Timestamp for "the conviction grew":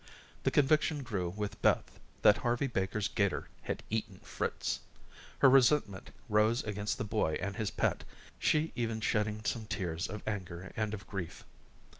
0.41-1.29